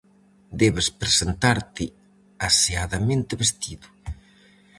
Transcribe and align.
Debes 0.61 0.87
presentarte 1.01 1.83
aseadamente 2.47 3.33
vestido. 3.43 3.87